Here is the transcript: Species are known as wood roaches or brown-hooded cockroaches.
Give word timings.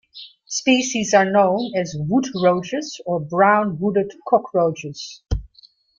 Species 0.47 1.13
are 1.13 1.29
known 1.29 1.73
as 1.75 1.95
wood 1.95 2.25
roaches 2.33 2.99
or 3.05 3.19
brown-hooded 3.19 4.11
cockroaches. 4.27 5.21